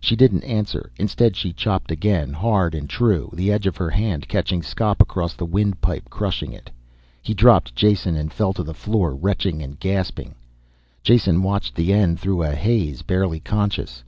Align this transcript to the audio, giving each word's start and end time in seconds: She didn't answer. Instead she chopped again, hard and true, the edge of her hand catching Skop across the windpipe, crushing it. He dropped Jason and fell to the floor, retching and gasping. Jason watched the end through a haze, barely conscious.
She 0.00 0.16
didn't 0.16 0.44
answer. 0.44 0.88
Instead 0.96 1.36
she 1.36 1.52
chopped 1.52 1.90
again, 1.90 2.32
hard 2.32 2.74
and 2.74 2.88
true, 2.88 3.28
the 3.34 3.52
edge 3.52 3.66
of 3.66 3.76
her 3.76 3.90
hand 3.90 4.28
catching 4.28 4.62
Skop 4.62 5.02
across 5.02 5.34
the 5.34 5.44
windpipe, 5.44 6.08
crushing 6.08 6.54
it. 6.54 6.70
He 7.20 7.34
dropped 7.34 7.76
Jason 7.76 8.16
and 8.16 8.32
fell 8.32 8.54
to 8.54 8.62
the 8.62 8.72
floor, 8.72 9.14
retching 9.14 9.60
and 9.60 9.78
gasping. 9.78 10.36
Jason 11.02 11.42
watched 11.42 11.74
the 11.74 11.92
end 11.92 12.18
through 12.18 12.44
a 12.44 12.52
haze, 12.54 13.02
barely 13.02 13.40
conscious. 13.40 14.02